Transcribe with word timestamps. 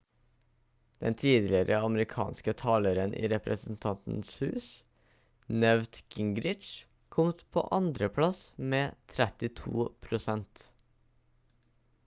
den 1.07 1.15
tidligere 1.23 1.81
amerikanske 1.87 2.53
taleren 2.61 3.11
i 3.17 3.27
representantenes 3.33 4.31
hus 4.39 4.69
newt 5.59 5.99
gingrich 6.15 6.71
kom 7.17 7.29
på 7.57 7.65
andreplass 7.81 8.41
med 8.73 8.97
32 9.17 9.85
prosent 10.07 10.65